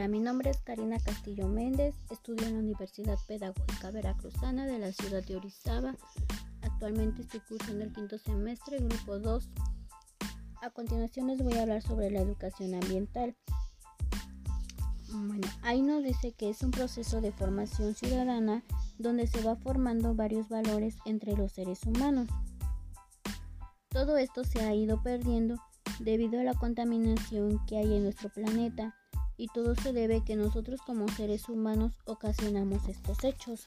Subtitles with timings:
[0.00, 4.92] Hola, mi nombre es Karina Castillo Méndez, estudio en la Universidad Pedagógica Veracruzana de la
[4.92, 5.94] ciudad de Orizaba.
[6.62, 9.50] Actualmente estoy cursando el quinto semestre, grupo 2.
[10.62, 13.36] A continuación les voy a hablar sobre la educación ambiental.
[15.12, 18.64] Bueno, ahí nos dice que es un proceso de formación ciudadana
[18.96, 22.26] donde se va formando varios valores entre los seres humanos.
[23.90, 25.56] Todo esto se ha ido perdiendo
[25.98, 28.96] debido a la contaminación que hay en nuestro planeta
[29.40, 33.64] y todo se debe que nosotros como seres humanos ocasionamos estos hechos.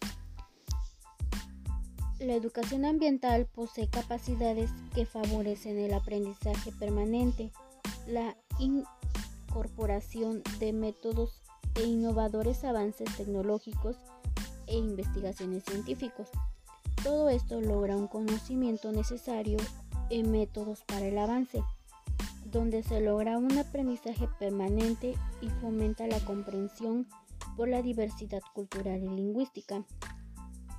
[2.19, 7.51] La educación ambiental posee capacidades que favorecen el aprendizaje permanente,
[8.07, 11.41] la incorporación de métodos
[11.73, 13.97] e innovadores avances tecnológicos
[14.67, 16.29] e investigaciones científicos.
[17.03, 19.57] Todo esto logra un conocimiento necesario
[20.11, 21.63] en métodos para el avance,
[22.53, 27.07] donde se logra un aprendizaje permanente y fomenta la comprensión
[27.57, 29.83] por la diversidad cultural y lingüística.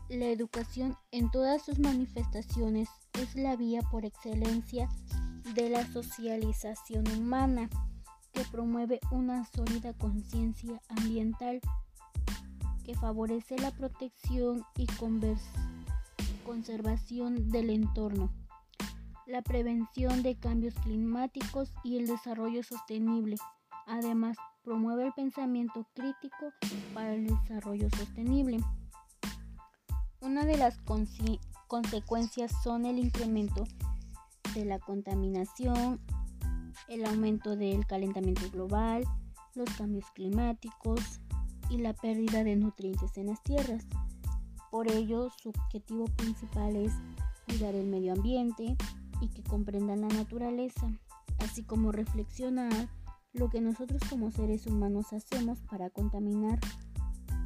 [0.08, 2.88] La educación en todas sus manifestaciones
[3.20, 4.88] es la vía por excelencia
[5.54, 7.68] de la socialización humana
[8.32, 11.60] que promueve una sólida conciencia ambiental
[12.84, 14.86] que favorece la protección y
[16.44, 18.30] conservación del entorno,
[19.26, 23.36] la prevención de cambios climáticos y el desarrollo sostenible.
[23.86, 26.52] Además, promueve el pensamiento crítico
[26.92, 28.58] para el desarrollo sostenible.
[30.20, 30.78] Una de las
[31.68, 33.64] consecuencias son el incremento
[34.54, 36.00] de la contaminación,
[36.88, 39.04] el aumento del calentamiento global,
[39.54, 41.20] los cambios climáticos
[41.70, 43.86] y la pérdida de nutrientes en las tierras.
[44.70, 46.92] Por ello, su objetivo principal es
[47.46, 48.76] cuidar el medio ambiente
[49.24, 50.90] y que comprendan la naturaleza,
[51.38, 52.88] así como reflexionar
[53.32, 56.60] lo que nosotros como seres humanos hacemos para contaminar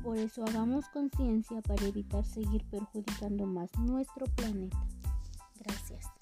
[0.03, 4.79] por eso hagamos conciencia para evitar seguir perjudicando más nuestro planeta.
[5.57, 6.18] Gracias.